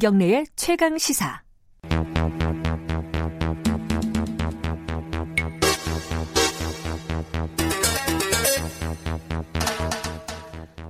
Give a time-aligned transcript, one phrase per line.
[0.00, 1.42] 김경래의 최강 시사.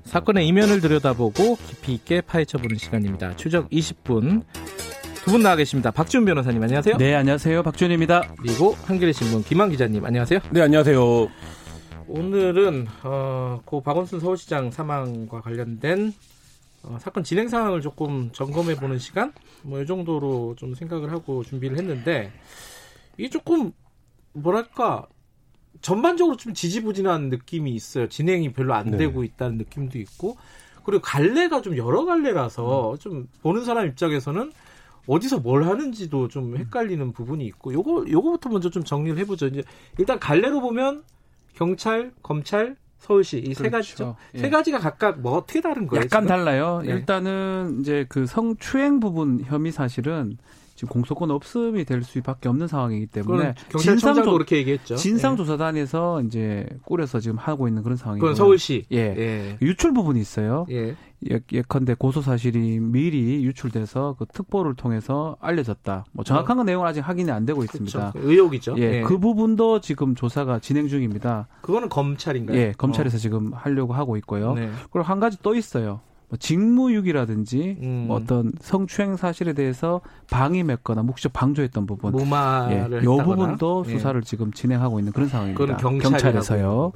[0.04, 3.36] 사건의 이면을 들여다보고 깊이 있게 파헤쳐보는 시간입니다.
[3.36, 4.42] 추적 20분
[5.24, 5.90] 두 분 나와 계십니다.
[5.90, 6.96] 박지훈 변호사님 안녕하세요.
[6.96, 7.62] 네, 안녕하세요.
[7.62, 8.34] 박지훈입니다.
[8.40, 10.40] 그리고 한겨레 신문 김한 기자님 안녕하세요.
[10.50, 11.28] 네, 안녕하세요.
[12.08, 16.12] 오늘은 어, 고 박원순 서울시장 사망과 관련된
[16.82, 21.76] 어, 사건 진행 상황을 조금 점검해 보는 시간 뭐 이 정도로 좀 생각을 하고 준비를
[21.78, 22.32] 했는데
[23.18, 23.72] 이게 조금
[24.32, 25.06] 뭐랄까
[25.82, 28.08] 전반적으로 좀 지지부진한 느낌이 있어요.
[28.08, 28.96] 진행이 별로 안 네.
[28.96, 30.36] 되고 있다는 느낌도 있고
[30.84, 34.52] 그리고 갈래가 좀 여러 갈래라서 좀 보는 사람 입장에서는
[35.06, 39.46] 어디서 뭘 하는지도 좀 헷갈리는 부분이 있고 요거 요거부터 먼저 좀 정리를 해보죠.
[39.48, 39.62] 이제
[39.98, 41.02] 일단 갈래로 보면
[41.54, 43.76] 경찰, 검찰, 서울시 이세 그렇죠.
[43.76, 44.16] 가지죠.
[44.34, 44.38] 예.
[44.38, 46.04] 세 가지가 각각 뭐 어떻게 다른 거예요?
[46.04, 46.26] 약간 지금?
[46.26, 46.82] 달라요.
[46.84, 46.92] 네.
[46.92, 50.36] 일단은 이제 그 성추행 부분 혐의 사실은
[50.80, 54.94] 지금 공소권 없음이 될 수밖에 없는 상황이기 때문에 경찰청장도 그렇게 얘기했죠.
[54.94, 54.96] 예.
[54.96, 58.86] 진상조사단에서 이제 꾸려서 지금 하고 있는 그런 상황이고 그건 서울시.
[58.90, 58.96] 예.
[58.96, 59.58] 예.
[59.60, 60.64] 유출 부분이 있어요.
[60.70, 60.96] 예.
[61.30, 66.06] 예, 예컨대 고소 사실이 미리 유출돼서 그 특보를 통해서 알려졌다.
[66.12, 68.12] 뭐 정확한 건 내용은 아직 확인이 안 되고 있습니다.
[68.12, 68.26] 그렇죠.
[68.26, 68.76] 의혹이죠.
[68.78, 71.46] 예, 그 부분도 지금 조사가 진행 중입니다.
[71.60, 72.56] 그거는 검찰인가요?
[72.56, 74.52] 예, 검찰에서 지금 하려고 하고 있고요.
[74.52, 74.54] 어.
[74.54, 74.70] 네.
[74.90, 76.00] 그리고 한 가지 또 있어요.
[76.30, 78.04] 뭐 직무유기라든지 음.
[78.06, 80.00] 뭐 어떤 성추행 사실에 대해서
[80.30, 83.24] 방임했거나 묵시적 방조했던 부분, 예, 무마를 요 했다거나.
[83.24, 83.92] 부분도 예.
[83.92, 85.76] 수사를 지금 진행하고 있는 그런 상황입니다.
[85.76, 86.92] 경찰에서요.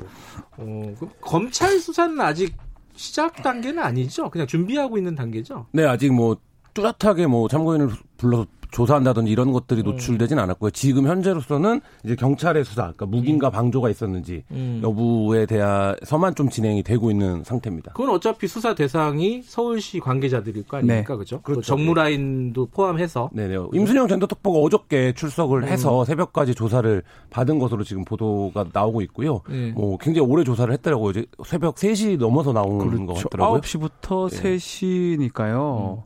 [0.57, 2.57] 어, 그 검찰 수사는 아직
[2.95, 4.31] 시작 단계는 아니죠.
[4.31, 5.67] 그냥 준비하고 있는 단계죠.
[5.73, 6.37] 네, 아직 뭐
[6.73, 9.85] 뚜렷하게 뭐 참고인을 불러서 조사한다든지 이런 것들이 음.
[9.85, 10.73] 노출되진 않았고요.
[10.73, 14.81] 지금 현재로서는 이제 경찰의 수사, 그러니까 무기인가 방조가 있었는지 음.
[14.83, 17.93] 여부에 대해서만 좀 진행이 되고 있는 상태입니다.
[17.93, 21.41] 그건 어차피 수사 대상이 서울시 관계자들일 거 아닙니까, 그죠?
[21.43, 21.63] 그 그렇죠.
[21.63, 23.55] 정무라인도 포함해서 네네.
[23.73, 25.69] 임순영 전 특보가 어저께 출석을 음.
[25.69, 29.43] 해서 새벽까지 조사를 받은 것으로 지금 보도가 나오고 있고요.
[29.51, 29.71] 예.
[29.71, 31.11] 뭐 굉장히 오래 조사를 했더라고요.
[31.11, 33.29] 이제 새벽 3시 넘어서 나온 것 그렇죠.
[33.29, 33.61] 같더라고요.
[33.61, 34.57] 9시부터 예.
[34.57, 36.03] 3시니까요.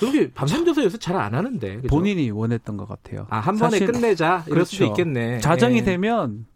[0.00, 1.76] 그게 밤샘조사 요새 잘 안 하는데.
[1.76, 1.88] 그죠?
[1.88, 3.26] 본인이 원했던 것 같아요.
[3.30, 4.42] 아, 한 번에 끝내자.
[4.46, 4.70] 이럴 그렇죠.
[4.70, 5.40] 수도 있겠네.
[5.40, 5.84] 자정이 예.
[5.84, 6.46] 되면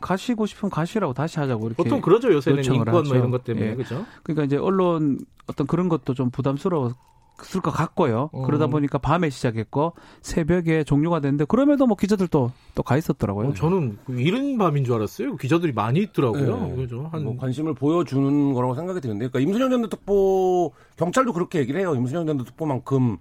[0.00, 3.14] 가시고 싶으면 가시라고 다시 하자고 이렇게 보통 그러죠, 요새는 인권 뭐 하죠.
[3.16, 3.70] 이런 것 때문에.
[3.70, 3.74] 예.
[3.74, 4.04] 그죠?
[4.22, 6.92] 그러니까 이제 언론 어떤 그런 것도 좀 부담스러
[7.40, 8.30] 웠을 것 같고요.
[8.32, 8.42] 어.
[8.42, 13.48] 그러다 보니까 밤에 시작했고 새벽에 종료가 됐는데 그럼에도 뭐 기자들도 또 가 있었더라고요.
[13.48, 15.36] 어, 저는 그 이른 밤인 줄 알았어요.
[15.36, 16.66] 기자들이 많이 있더라고요.
[16.68, 16.76] 네.
[16.76, 17.08] 그죠?
[17.12, 21.94] 한 뭐 관심을 보여주는 거라고 생각이 드는데, 그러니까 임순영 전 특보 경찰도 그렇게 얘기를 해요.
[21.94, 23.18] 임순영 전 특보만큼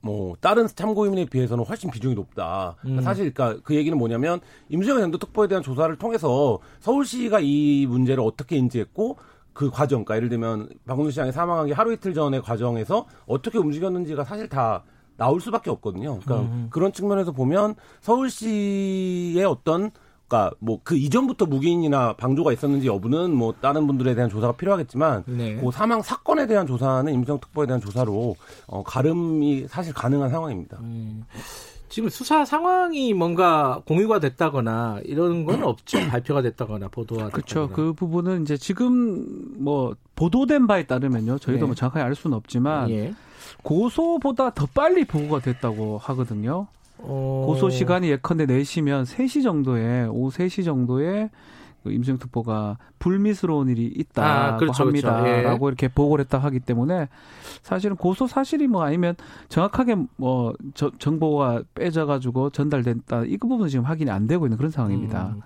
[0.00, 2.76] 뭐 다른 참고인에 비해서는 훨씬 비중이 높다.
[2.80, 3.04] 그러니까 음.
[3.04, 8.56] 사실 그러니까 그 얘기는 뭐냐면 임순영 전 특보에 대한 조사를 통해서 서울시가 이 문제를 어떻게
[8.56, 9.16] 인지했고
[9.54, 14.48] 그 과정, 그러니까 예를 들면 박원순 시장이 사망하기 하루 이틀 전의 과정에서 어떻게 움직였는지가 사실
[14.48, 14.82] 다
[15.16, 16.18] 나올 수밖에 없거든요.
[16.18, 16.66] 그러니까 음.
[16.70, 19.92] 그런 측면에서 보면 서울시의 어떤
[20.26, 25.56] 그러니까 뭐 그 이전부터 무기인이나 방조가 있었는지 여부는 뭐 다른 분들에 대한 조사가 필요하겠지만 네.
[25.56, 30.78] 그 사망 사건에 대한 조사는 임성 특보에 대한 조사로 어, 가름이 사실 가능한 상황입니다.
[30.80, 31.24] 음,
[31.88, 35.98] 지금 수사 상황이 뭔가 공유가 됐다거나 이런 건 없죠.
[36.10, 37.68] 발표가 됐다거나 보도가 그렇죠.
[37.68, 39.24] 그 부분은 이제 지금
[39.58, 41.38] 뭐 보도된 바에 따르면요.
[41.38, 41.66] 저희도 네.
[41.66, 43.14] 뭐 정확하게 알 수는 없지만 예.
[43.62, 46.66] 고소보다 더 빨리 보고가 됐다고 하거든요.
[46.98, 51.30] 어, 고소 시간이 예컨대 4시면 3시 정도에 오후 3시 정도에 그
[51.90, 55.08] 임수영 특보가 불미스러운 일이 있다고 아, 그렇죠, 그렇죠.
[55.08, 55.68] 합니다라고 예.
[55.68, 57.08] 이렇게 보고를 했다 하기 때문에
[57.62, 59.14] 사실은 고소 사실이 뭐 아니면
[59.48, 64.70] 정확하게 뭐 저- 정보가 빼져 가지고 전달됐다 이 부분은 지금 확인이 안 되고 있는 그런
[64.70, 65.34] 상황입니다.
[65.36, 65.40] 음,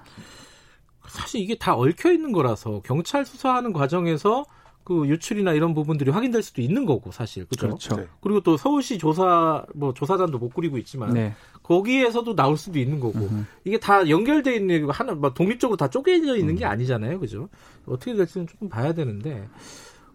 [1.09, 4.44] 사실 이게 다 얽혀 있는 거라서 경찰 수사하는 과정에서
[4.88, 7.66] 그 유출이나 이런 부분들이 확인될 수도 있는 거고 사실 그죠?
[7.66, 7.97] 그렇죠.
[7.97, 8.06] 네.
[8.22, 11.35] 그리고 또 서울시 조사 뭐 조사단도 못 꾸리고 있지만 네.
[11.62, 13.44] 거기에서도 나올 수도 있는 거고 음흠.
[13.67, 16.58] 이게 다 연결돼 있는 거 하나 뭐 독립적으로 다 쪼개져 있는 음.
[16.58, 17.50] 게 아니잖아요, 그죠?
[17.85, 19.46] 어떻게 될지는 조금 봐야 되는데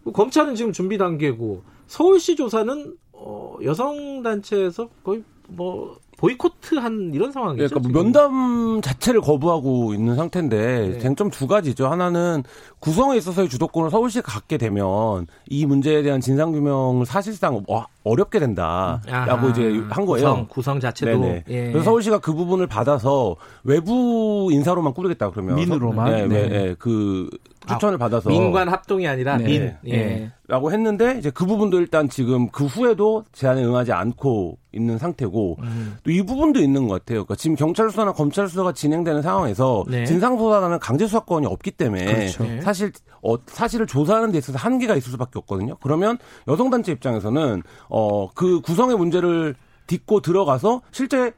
[0.03, 7.67] 그 검찰은 지금 준비 단계고 서울시 조사는 어, 여성 단체에서 거의 뭐 보이코트한 이런 상황이죠.
[7.67, 8.03] 그러니까 뭐 지금.
[8.03, 10.97] 면담 자체를 거부하고 있는 상태인데 네.
[10.99, 11.87] 쟁점 두 가지죠.
[11.87, 12.43] 하나는
[12.79, 19.07] 구성에 있어서의 주도권을 서울시에 갖게 되면 이 문제에 대한 진상 규명을 사실상 어, 어렵게 된다라고
[19.11, 20.29] 아하, 이제 한 거예요.
[20.29, 21.41] 구성, 구성 자체도.
[21.49, 21.71] 예.
[21.71, 26.11] 그래서 서울시가 그 부분을 받아서 외부 인사로만 꾸리겠다 그러면 민으로만?
[26.11, 26.49] 네, 네, 네.
[26.49, 26.75] 네.
[26.77, 27.29] 그
[27.67, 29.43] 추천을 받아서 민관 합동이 아니라 네.
[29.45, 29.73] 민.
[29.87, 29.93] 예.
[29.93, 30.31] 예.
[30.47, 35.95] 라고 했는데 이제 그 부분도 일단 지금 그 후에도 제안에 응하지 않고 있는 상태고 음.
[36.03, 37.25] 또이 부분도 있는 것 같아요.
[37.25, 40.05] 그러니까 지금 경찰 수사나 검찰 수사가 진행되는 상황에서 네.
[40.05, 42.43] 진상 조사라는 강제 수사권이 없기 때문에 그렇죠.
[42.43, 42.61] 네.
[42.61, 45.75] 사실 어, 사실을 조사하는 데 있어서 한계가 있을 수밖에 없거든요.
[45.81, 46.17] 그러면
[46.47, 49.55] 여성 단체 입장에서는 어, 그 구성의 문제를
[49.87, 51.31] 딛고 들어가서 실제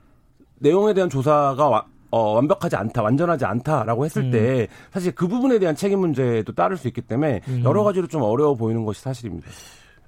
[0.59, 4.31] 내용에 대한 조사가 와- 어, 완벽하지 않다, 완전하지 않다라고 했을 음.
[4.31, 7.61] 때 사실 그 부분에 대한 책임 문제도 따를 수 있기 때문에 음.
[7.65, 9.47] 여러 가지로 좀 어려워 보이는 것이 사실입니다.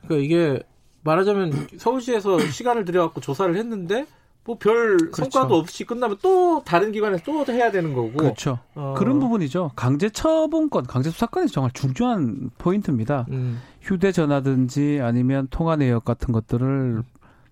[0.05, 0.59] 그러니까 이게
[1.03, 4.05] 말하자면 서울시에서 시간을 들여갖고 조사를 했는데
[4.47, 8.13] 뭐별 성과도 없이 끝나면 또 다른 기관에서 또 해야 되는 거고.
[8.13, 8.59] 그렇죠.
[8.75, 8.95] 어.
[8.97, 9.71] 그런 부분이죠.
[9.75, 13.25] 강제 처분권, 강제 수사권이 정말 중요한 포인트입니다.
[13.29, 13.61] 음.
[13.81, 17.03] 휴대전화든지 아니면 통화 내역 같은 것들을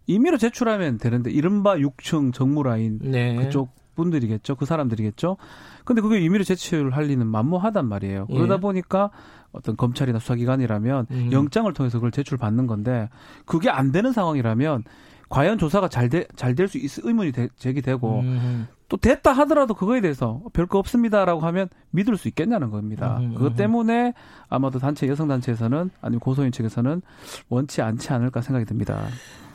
[0.07, 3.35] 임의로 제출하면 되는데 이른바 6층 정무라인 네.
[3.35, 4.55] 그쪽 분들이겠죠.
[4.55, 5.37] 그 사람들이겠죠.
[5.83, 8.27] 근데 그게 임의로 제출할 리는 만무하단 말이에요.
[8.27, 8.59] 그러다 예.
[8.59, 9.11] 보니까
[9.51, 11.29] 어떤 검찰이나 수사기관이라면 음.
[11.31, 13.09] 영장을 통해서 그걸 제출받는 건데
[13.45, 14.83] 그게 안 되는 상황이라면
[15.29, 18.67] 과연 조사가 잘될 수 있을 의문이 되- 제기되고 음.
[18.87, 23.17] 또 됐다 하더라도 그거에 대해서 별거 없습니다라고 하면 믿을 수 있겠냐는 겁니다.
[23.19, 23.55] 음, 음, 그것 음.
[23.55, 24.13] 때문에
[24.47, 27.01] 아마도 단체 여성 단체에서는 아니면 고소인 측에서는
[27.49, 29.07] 원치 않지 않을까 생각이 듭니다.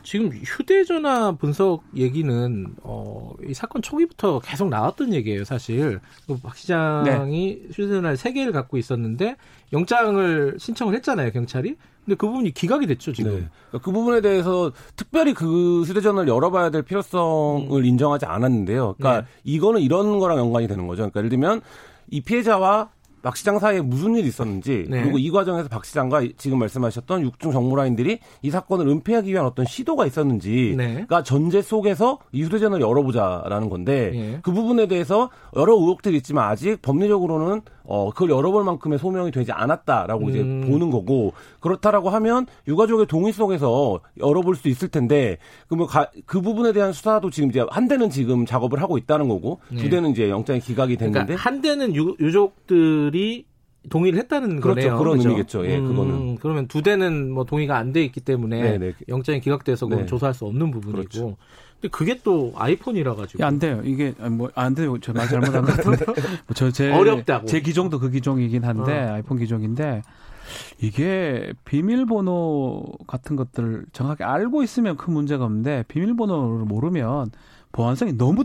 [0.03, 5.99] 지금 휴대전화 분석 얘기는 어, 이 사건 초기부터 계속 나왔던 얘기예요, 사실.
[6.27, 9.37] 그박 시장이 휴대전화 세 개를 갖고 있었는데
[9.71, 11.75] 영장을 신청을 했잖아요, 경찰이.
[12.11, 13.31] 근데 그 부분이 기각이 됐죠, 지금.
[13.31, 13.37] 네.
[13.69, 18.95] 그러니까 그 부분에 대해서 특별히 그 휴대전화를 열어봐야 될 필요성을 인정하지 않았는데요.
[18.97, 19.27] 그러니까 네.
[19.45, 21.03] 이거는 이런 거랑 연관이 되는 거죠.
[21.03, 21.61] 그러니까 예를 들면
[22.09, 22.89] 이 피해자와
[23.21, 25.03] 박 시장 사이에 무슨 일이 있었는지 네.
[25.03, 30.05] 그리고 이 과정에서 박 시장과 지금 말씀하셨던 육중 정무라인들이 이 사건을 은폐하기 위한 어떤 시도가
[30.05, 31.05] 있었는지가 네.
[31.23, 34.39] 전제 속에서 이 휴대전화를 열어보자라는 건데 예.
[34.41, 40.29] 그 부분에 대해서 여러 의혹들이 있지만 아직 법리적으로는 어 그걸 열어볼 만큼의 소명이 되지 않았다라고
[40.29, 40.67] 이제 음.
[40.69, 46.73] 보는 거고 그렇다라고 하면 유가족의 동의 속에서 열어볼 수 있을 텐데 그러면 가- 그 부분에
[46.73, 49.77] 대한 수사도 지금 이제 한 대는 지금 작업을 하고 있다는 거고 네.
[49.83, 53.45] 두 대는 이제 영장이 기각이 됐는데 그러니까 한 대는 유, 유족들 이
[53.89, 54.81] 동의를 했다는 그렇죠.
[54.81, 54.97] 거네요.
[54.99, 55.29] 그런 그죠?
[55.29, 55.65] 의미겠죠.
[55.65, 56.35] 예, 그거는.
[56.37, 58.93] 그러면 두 대는 뭐 동의가 안 돼 있기 때문에 네, 네.
[59.09, 60.05] 영장이 기각돼서 그건 네.
[60.05, 60.97] 조사할 수 없는 부분이고.
[60.97, 61.37] 그렇죠.
[61.81, 63.41] 근데 그게 또 아이폰이라 가지고.
[63.43, 63.81] 야, 안 돼요.
[63.83, 64.99] 이게 뭐 안 돼요.
[64.99, 66.05] 저 말 잘못한 것 같은데.
[66.53, 67.47] 저제 어렵다고.
[67.47, 69.13] 제 기종도 그 기종이긴 한데 어.
[69.13, 70.03] 아이폰 기종인데
[70.79, 77.31] 이게 비밀번호 같은 것들을 정확히 알고 있으면 큰 문제가 없는데 비밀번호를 모르면
[77.71, 78.43] 보안성이 너무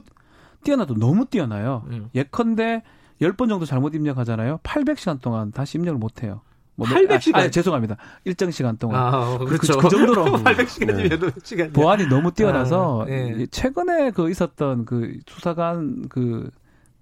[0.65, 1.85] 뛰어나도 너무 뛰어나요.
[1.91, 2.09] 음.
[2.15, 2.83] 예컨대
[3.21, 4.59] 10번 정도 잘못 입력하잖아요.
[4.63, 6.41] 800시간 동안 다시 입력을 못 해요.
[6.79, 7.41] 뭐 800 시간?
[7.41, 7.97] 아, 아, 죄송합니다.
[8.25, 9.01] 일정 시간 동안.
[9.03, 9.79] 아, 그- 그렇죠.
[9.79, 13.35] 그 정도로 800시간이면 시간이 보안이 너무 뛰어나서 아, 예.
[13.39, 16.51] 이 최근에 그 있었던 그 수사관 그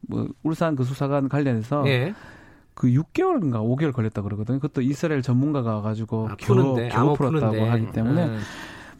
[0.06, 2.12] 뭐 울산 그 수사관 관련해서 예.
[2.74, 4.58] 그 6개월인가 5개월 걸렸다 그러거든요.
[4.60, 7.64] 그것도 이스라엘 전문가가 와가지고 아, 겨우, 푸는데 겨우 암호 풀었다고.
[7.64, 8.38] 하기 때문에 음.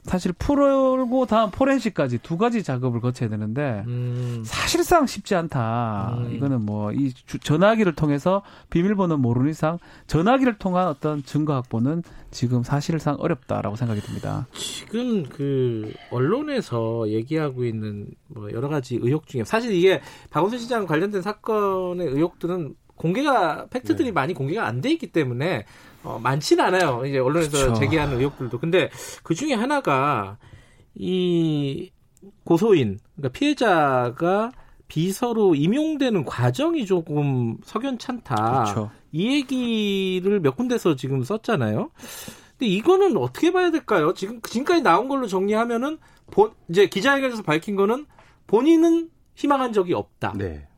[0.04, 4.42] 사실 풀고 다음 포렌식까지 두 가지 작업을 거쳐야 되는데 음.
[4.44, 6.16] 사실상 쉽지 않다.
[6.18, 6.34] 음.
[6.34, 7.12] 이거는 뭐 이
[7.42, 14.46] 전화기를 통해서 비밀번호 모르는 이상 전화기를 통한 어떤 증거 확보는 지금 사실상 어렵다라고 생각이 듭니다.
[14.52, 21.22] 지금 그 언론에서 얘기하고 있는 뭐 여러 가지 의혹 중에 사실 이게 박원순 시장 관련된
[21.22, 24.12] 사건의 의혹들은 공개가 팩트들이 네.
[24.12, 25.64] 많이 공개가 안 돼 있기 때문에
[26.04, 27.04] 어, 많지는 않아요.
[27.06, 27.80] 이제 언론에서 그렇죠.
[27.80, 28.58] 제기하는 의혹들도.
[28.58, 28.90] 근데
[29.22, 30.36] 그 중에 하나가
[30.94, 31.90] 이
[32.44, 34.52] 고소인 그러니까 피해자가
[34.86, 38.34] 비서로 임용되는 과정이 조금 석연찮다.
[38.34, 38.90] 그렇죠.
[39.12, 41.90] 이 얘기를 몇 군데서 지금 썼잖아요.
[42.58, 44.12] 근데 이거는 어떻게 봐야 될까요?
[44.14, 45.98] 지금 지금까지 나온 걸로 정리하면은
[46.30, 48.06] 본 이제 기자회견에서 밝힌 거는
[48.46, 50.34] 본인은 희망한 적이 없다.
[50.36, 50.68] 네.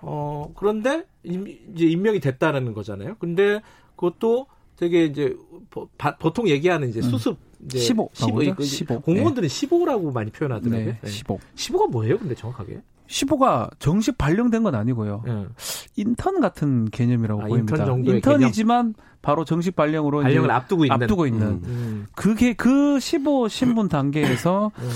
[0.00, 3.16] 어 그런데 임, 이제 임명이 됐다는 거잖아요.
[3.18, 3.62] 근데
[3.96, 5.36] 그것도 되게 이제
[5.70, 5.88] 보,
[6.32, 8.54] 통 얘기하는 이제 수습 이제 15, 15, 나오죠?
[8.56, 9.00] 그 15.
[9.00, 10.84] 공무원들은 15라고 많이 표현하더라고요.
[10.84, 11.08] 네, 네.
[11.08, 11.38] 15.
[11.54, 12.18] 15가 뭐예요?
[12.18, 12.80] 근데 정확하게?
[13.06, 15.22] 15가 정식 발령된 건 아니고요.
[15.26, 15.46] 예.
[15.96, 17.74] 인턴 같은 개념이라고 아, 보입니다.
[17.76, 21.02] 인턴 정도의 인턴이지만 바로 정식 발령으로 발령을 앞두고 있는.
[21.02, 21.62] 앞두고 있는 음.
[21.64, 24.90] 음, 그게 그 15 신분 단계에서 음.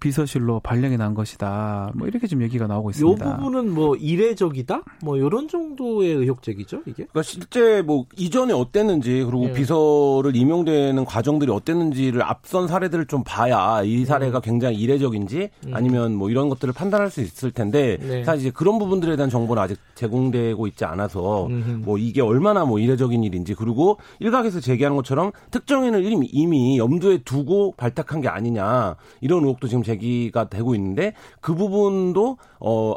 [0.00, 1.92] 비서실로 발령이 난 것이다.
[1.94, 3.36] 뭐 이렇게 좀 얘기가 나오고 요 있습니다.
[3.36, 4.82] 부분은 뭐 이례적이다?
[5.02, 7.04] 뭐 이런 정도의 의혹적이죠, 이게?
[7.04, 9.52] 그러니까 실제 뭐 이전에 어땠는지 그리고 예.
[9.52, 15.74] 비서를 임용되는 과정들이 어땠는지를 앞선 사례들을 좀 봐야 이 사례가 굉장히 이례적인지 음.
[15.74, 18.24] 아니면 뭐 이런 것들을 판단할 수 있을 텐데 네.
[18.24, 21.70] 사실 이제 그런 부분들에 대한 정보는 아직 제공되고 있지 않아서 음흠.
[21.84, 27.74] 뭐 이게 얼마나 뭐 이례적인 일인지 그리고 일각에서 제기하는 것처럼 특정인을 이미, 이미 염두에 두고
[27.76, 32.94] 발탁한 게 아니냐 이런 의혹도 지금 제기가 되고 있는데 그 부분도 어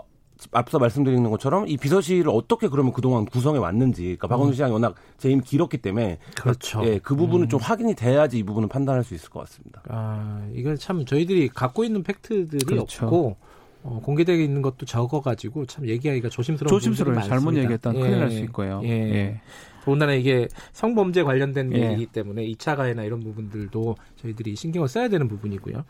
[0.53, 5.41] 앞서 말씀드리는 것처럼 이 비서실을 어떻게 그러면 그동안 구성해 왔는지, 그러니까 박원순 시장이 워낙 재임이
[5.43, 6.81] 길었기 때문에 그렇죠.
[6.83, 9.83] 예, 그 부분은 좀 확인이 돼야지 이 부분은 판단할 수 있을 것 같습니다.
[9.87, 13.05] 아, 이건 참 저희들이 갖고 있는 팩트들이 그렇죠.
[13.05, 13.37] 없고
[13.83, 17.21] 어, 공개되어 있는 것도 적어가지고 참 얘기하기가 조심스러운 조심스러워요.
[17.23, 17.55] 잘못.
[17.57, 18.03] 얘기했다는 예.
[18.03, 18.81] 큰일 날 수 있고요.
[18.83, 18.89] 예.
[18.89, 19.41] 예.
[19.83, 21.77] 더군다나 이게 성범죄 관련된 예.
[21.77, 25.83] 일이기 때문에 2차 가해나 이런 부분들도 저희들이 신경을 써야 되는 부분이고요.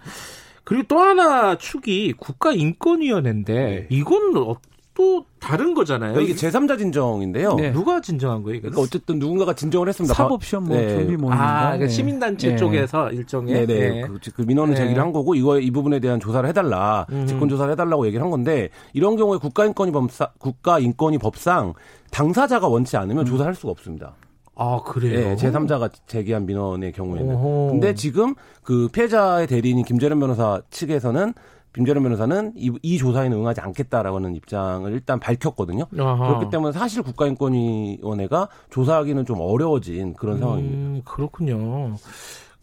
[0.64, 4.56] 그리고 또 하나 축이 국가인권위원회인데 이건 어,
[4.94, 6.14] 또 다른 거잖아요.
[6.14, 7.56] 그러니까 이게 제3자 진정인데요.
[7.56, 7.72] 네.
[7.72, 8.60] 누가 진정한 거예요?
[8.62, 10.14] 그러니까 어쨌든 누군가가 진정을 했습니다.
[10.14, 10.90] 사법시험 뭐 네.
[10.90, 11.34] 준비 모임인가?
[11.34, 11.88] 아, 그러니까 예.
[11.88, 12.56] 시민단체 예.
[12.58, 13.98] 쪽에서 일종의 네네.
[13.98, 14.02] 예.
[14.02, 14.82] 그, 그 민원을 네.
[14.82, 17.26] 제기를 한 거고, 이거, 이 부분에 대한 조사를 해달라, 음.
[17.26, 21.74] 직권 조사를 해달라고 얘기를 한 건데, 이런 경우에 국가인권위 법상, 국가인권위 법상
[22.12, 24.14] 당사자가 원치 않으면 조사할 수가 없습니다.
[24.62, 25.20] 아 그래요.
[25.20, 27.34] 네, 제3자가 제기한 민원의 경우에는.
[27.34, 27.70] 오호.
[27.72, 31.34] 근데 지금 그 피해자의 대리인인 김재련 변호사 측에서는
[31.74, 35.86] 김재련 변호사는 이, 이 조사에는 응하지 않겠다라고 하는 입장을 일단 밝혔거든요.
[35.98, 36.28] 아하.
[36.28, 40.78] 그렇기 때문에 사실 국가인권위원회가 조사하기는 좀 어려워진 그런 상황입니다.
[40.78, 41.96] 음, 그렇군요.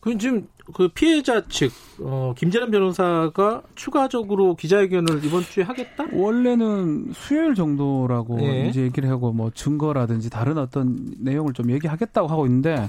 [0.00, 6.04] 그 지금 그 피해자 측 어, 김재란 변호사가 추가적으로 기자회견을 이번 주에 하겠다?
[6.12, 8.68] 원래는 수요일 정도라고 예.
[8.68, 12.88] 이제 얘기를 하고 뭐 증거라든지 다른 어떤 내용을 좀 얘기하겠다고 하고 있는데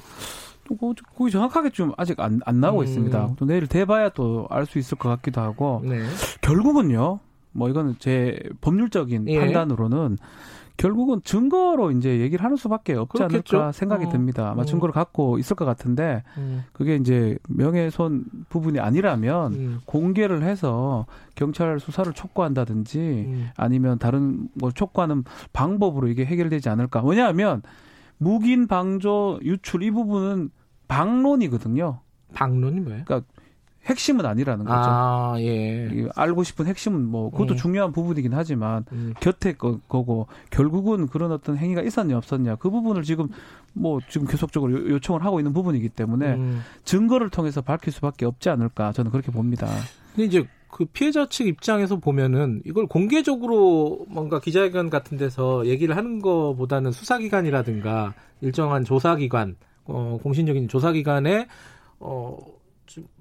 [0.68, 2.84] 또 그- 거기 정확하게 좀 아직 안, 안 나오고 음.
[2.86, 3.36] 있습니다.
[3.38, 6.04] 또 내일 돼봐야 또 알 수 있을 것 같기도 하고 네.
[6.42, 7.20] 결국은요.
[7.54, 9.40] 뭐 이거는 제 법률적인 예.
[9.40, 10.18] 판단으로는
[10.80, 13.58] 결국은 증거로 이제 얘기를 하는 수밖에 없지 그렇겠죠.
[13.58, 14.10] 않을까 생각이 어.
[14.10, 14.50] 듭니다.
[14.50, 14.66] 아마 어.
[14.66, 21.06] 증거를 갖고 있을 것 같은데 음, 그게 이제 명예훼손 부분이 아니라면 음, 공개를 해서
[21.36, 23.50] 경찰 수사를 촉구한다든지 음.
[23.58, 27.04] 아니면 다른 뭐 촉구하는 방법으로 이게 해결되지 않을까.
[27.04, 27.62] 왜냐하면
[28.18, 30.50] 묵인 방조 유출 이 부분은
[30.88, 32.00] 방론이거든요.
[32.34, 33.04] 방론이 뭐예요?
[33.90, 34.78] 핵심은 아니라는 거죠.
[34.78, 35.90] 아, 예.
[35.92, 37.58] 이 알고 싶은 핵심은 뭐 그것도 음.
[37.58, 43.04] 중요한 부분이긴 하지만 음, 곁에 거, 거고 결국은 그런 어떤 행위가 있었냐 없었냐 그 부분을
[43.04, 43.28] 지금
[43.74, 46.62] 뭐 지금 계속적으로 요- 요청을 하고 있는 부분이기 때문에 음.
[46.86, 49.68] 증거를 통해서 밝힐 수밖에 없지 않을까 저는 그렇게 봅니다.
[50.16, 56.22] 근데 이제 그 피해자 측 입장에서 보면은 이걸 공개적으로 뭔가 기자회견 같은 데서 얘기를 하는
[56.22, 59.56] 것보다는 수사기관이라든가 일정한 조사기관,
[59.86, 61.48] 어, 공신력인 조사기관에
[62.00, 62.59] 어, 좀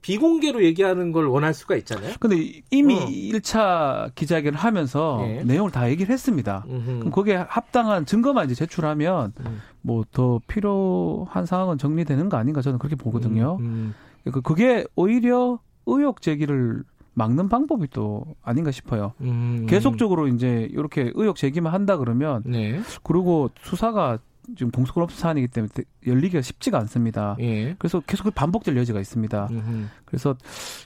[0.03, 2.15] 비공개로 얘기하는 걸 원할 수가 있잖아요.
[2.21, 3.07] 근데 이미 어.
[3.09, 5.43] 일 1차 기자회견을 하면서 예.
[5.45, 6.65] 내용을 다 얘기를 했습니다.
[6.69, 6.99] 음흠.
[7.01, 9.61] 그럼 거기에 합당한 증거만 이제 제출하면 음.
[9.83, 13.57] 뭐더 필요한 상황은 정리되는 거 아닌가 저는 그렇게 보거든요.
[13.61, 13.95] 음,
[14.33, 16.83] 그- 그게 오히려 의혹 제기를
[17.15, 19.13] 막는 방법이 또 아닌가 싶어요.
[19.23, 19.27] 음,
[19.63, 19.67] 음.
[19.67, 22.81] 계속적으로 이제 이렇게 의혹 제기만 한다 그러면 네.
[23.03, 24.19] 그리고 수사가
[24.57, 25.71] 지금 공소권 없는 사안이기 때문에
[26.07, 27.37] 열리기가 쉽지가 않습니다.
[27.41, 27.75] 예.
[27.79, 29.49] 그래서 계속 반복될 여지가 있습니다.
[29.51, 29.87] 음흠.
[30.05, 30.37] 그래서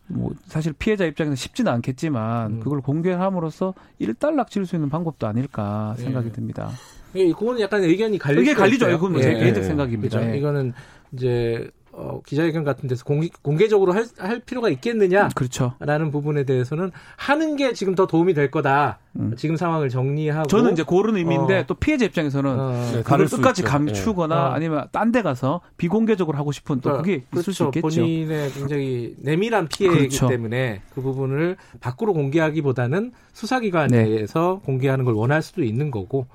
[0.09, 2.61] 뭐 사실 피해자 입장에서 쉽지는 않겠지만 음.
[2.61, 6.33] 그걸 공개함으로써 일단락 지을 수 있는 방법이 아닐까 생각이 예.
[6.33, 6.71] 듭니다.
[7.15, 8.87] 예, 그거는 약간 의견이 갈릴 이게 갈리죠.
[8.99, 9.39] 뭐제 예.
[9.39, 9.67] 개인적 예.
[9.67, 10.19] 생각입니다.
[10.19, 10.31] 그죠?
[10.31, 10.39] 예.
[10.39, 10.73] 이거는
[11.13, 15.29] 이제 어, 기자회견 같은 데서 공개, 공개적으로 할, 할 필요가 있겠느냐?
[15.35, 15.75] 그렇죠.
[15.79, 18.99] 라는 부분에 대해서는 하는 게 지금 더 도움이 될 거다.
[19.17, 19.35] 음.
[19.37, 21.65] 지금 상황을 정리하고 저는 이제 그런 의미인데 어.
[21.67, 23.63] 또 피해자 입장에서는 어, 네, 그걸 끝까지.
[23.63, 24.51] 감추거나 어.
[24.53, 27.79] 아니면 딴 데 가서 비공개적으로 하고 싶은 또 그러니까 그게 있을 수 그렇죠.
[27.79, 28.01] 있겠죠.
[28.01, 30.29] 본인의 굉장히 내밀한 피해이기 그렇죠.
[30.29, 34.67] 때문에 그 부분을 밖으로 공개하기보다는 수사기관에서 네.
[34.67, 36.27] 공개하는 걸 원할 수도 있는 거고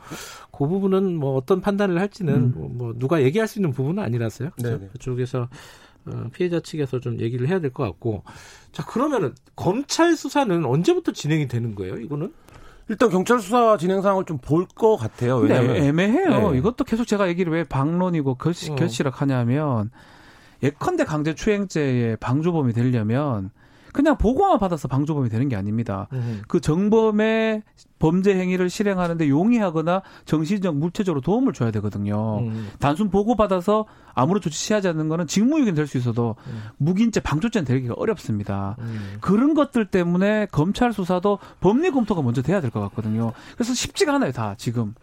[0.52, 2.54] 그 부분은 뭐 어떤 판단을 할지는 음.
[2.56, 4.52] 뭐, 뭐 누가 얘기할 수 있는 부분은 아니라서요.
[4.56, 4.90] 그래서 네네.
[4.94, 5.48] 그쪽에서
[6.06, 8.24] 어, 피해자 측에서 좀 얘기를 해야 될 것 같고
[8.72, 11.98] 자 그러면은 검찰 수사는 언제부터 진행이 되는 거예요?
[11.98, 12.32] 이거는
[12.90, 15.40] 일단 경찰 수사 진행 상황을 좀 볼 것 같아요.
[15.40, 16.52] 근데 왜냐하면 애매해요.
[16.52, 16.58] 네.
[16.58, 18.76] 이것도 계속 제가 얘기를 왜 방론이고 결시, 어.
[18.76, 19.92] 결실학 하냐면
[20.64, 23.52] 예컨대 강제추행죄의 방조범이 되려면
[23.98, 26.08] 그냥 보고만 받아서 방조범이 되는 게 아닙니다.
[26.14, 26.44] 음.
[26.48, 27.64] 그 정범의
[27.98, 32.42] 범죄 행위를 실행하는데 용이하거나 정신적 물체적으로 도움을 줘야 되거든요.
[32.42, 32.70] 음.
[32.78, 36.62] 단순 보고 받아서 아무런 조치 취하지 않는 거는 직무유기는 될 수 있어도 음.
[36.78, 38.76] 무기인죄 방조죄는 되기가 어렵습니다.
[38.80, 39.18] 음.
[39.20, 43.32] 그런 것들 때문에 검찰 수사도 법리 검토가 먼저 돼야 될 것 같거든요.
[43.56, 44.94] 그래서 쉽지가 않아요, 다 지금.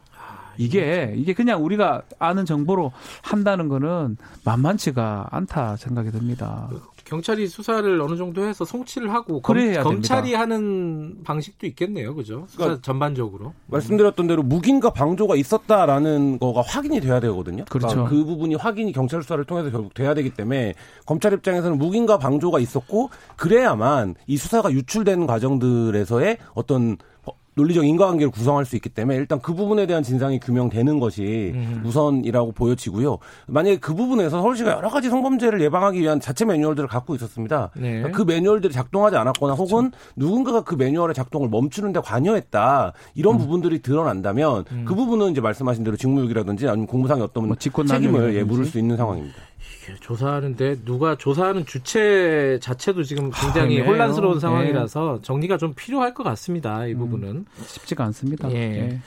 [0.58, 2.92] 이게 이게 그냥 우리가 아는 정보로
[3.22, 6.68] 한다는 거는 만만치가 않다 생각이 듭니다.
[7.04, 10.14] 경찰이 수사를 어느 정도 해서 송치를 하고 그래야 검, 됩니다.
[10.14, 12.46] 검찰이 하는 방식도 있겠네요, 그죠?
[12.48, 13.52] 수사 그러니까 전반적으로.
[13.66, 17.64] 말씀드렸던 대로 무기인가 방조가 있었다라는 거가 확인이 돼야 되거든요.
[17.68, 17.88] 그렇죠.
[17.88, 22.58] 그러니까 그 부분이 확인이 경찰 수사를 통해서 결국 돼야 되기 때문에 검찰 입장에서는 무기인가 방조가
[22.58, 26.96] 있었고 그래야만 이 수사가 유출되는 과정들에서의 어떤
[27.26, 31.82] 어, 논리적 인과관계를 구성할 수 있기 때문에 일단 그 부분에 대한 진상이 규명되는 것이 음.
[31.84, 33.18] 우선이라고 보여지고요.
[33.46, 37.70] 만약에 그 부분에서 서울시가 여러 가지 성범죄를 예방하기 위한 자체 매뉴얼들을 갖고 있었습니다.
[37.76, 38.02] 네.
[38.12, 44.94] 그 매뉴얼들이 작동하지 않았거나 혹은 누군가가 그 매뉴얼의 작동을 멈추는데 관여했다 이런 부분들이 드러난다면 그
[44.94, 48.42] 부분은 이제 말씀하신 대로 직무유기라든지 아니면 공무상의 어떤 뭐 책임을 예.
[48.42, 49.36] 물을 수 있는 상황입니다.
[49.84, 53.84] 이게 조사하는데 누가 조사하는 주체 자체도 지금 굉장히 그러네요.
[53.84, 54.40] 혼란스러운 예.
[54.40, 56.86] 상황이라서 정리가 좀 필요할 것 같습니다.
[56.86, 57.43] 이 부분은.
[57.66, 58.50] 쉽지가 않습니다.
[58.52, 58.56] 예.
[58.56, 59.00] 예.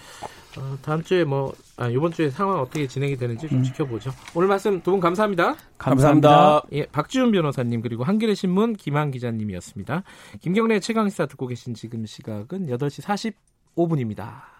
[0.57, 4.11] 어, 다음 주에 뭐, 아, 이번 주에 상황 어떻게 진행이 되는지 좀 지켜보죠.
[4.33, 5.55] 오늘 말씀 두분 감사합니다.
[5.77, 6.63] 감사합니다.
[6.71, 10.03] 예, 박지훈 변호사님 그리고 한겨레 신문 김한 기자님이었습니다.
[10.41, 13.33] 김경래 최강 시사 듣고 계신 지금 시각은 8시
[13.75, 14.56] 45분입니다.